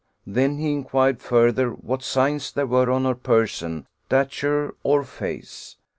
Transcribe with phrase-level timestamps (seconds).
[0.25, 5.75] Then he inquired further what signs there were on her person, stature, or face?